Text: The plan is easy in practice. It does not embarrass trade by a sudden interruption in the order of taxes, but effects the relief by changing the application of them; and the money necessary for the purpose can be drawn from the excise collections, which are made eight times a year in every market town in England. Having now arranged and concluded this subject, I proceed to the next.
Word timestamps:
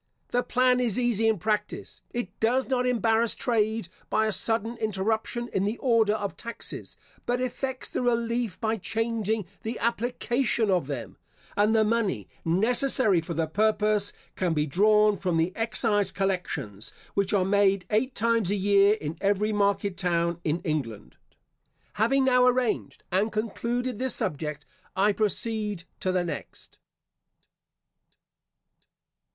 The 0.29 0.41
plan 0.41 0.79
is 0.79 0.97
easy 0.97 1.27
in 1.27 1.37
practice. 1.37 2.01
It 2.09 2.31
does 2.39 2.67
not 2.67 2.87
embarrass 2.87 3.35
trade 3.35 3.87
by 4.09 4.25
a 4.25 4.31
sudden 4.31 4.75
interruption 4.77 5.47
in 5.49 5.63
the 5.63 5.77
order 5.77 6.15
of 6.15 6.35
taxes, 6.35 6.97
but 7.27 7.39
effects 7.39 7.87
the 7.87 8.01
relief 8.01 8.59
by 8.59 8.77
changing 8.77 9.45
the 9.61 9.77
application 9.77 10.71
of 10.71 10.87
them; 10.87 11.17
and 11.55 11.75
the 11.75 11.83
money 11.85 12.27
necessary 12.43 13.21
for 13.21 13.35
the 13.35 13.45
purpose 13.45 14.11
can 14.35 14.55
be 14.55 14.65
drawn 14.65 15.17
from 15.17 15.37
the 15.37 15.53
excise 15.55 16.09
collections, 16.09 16.91
which 17.13 17.31
are 17.31 17.45
made 17.45 17.85
eight 17.91 18.15
times 18.15 18.49
a 18.49 18.55
year 18.55 18.93
in 18.95 19.19
every 19.21 19.53
market 19.53 19.97
town 19.97 20.39
in 20.43 20.61
England. 20.63 21.15
Having 22.01 22.25
now 22.25 22.47
arranged 22.47 23.03
and 23.11 23.31
concluded 23.31 23.99
this 23.99 24.15
subject, 24.15 24.65
I 24.95 25.11
proceed 25.11 25.83
to 25.99 26.11
the 26.11 26.23
next. 26.25 26.79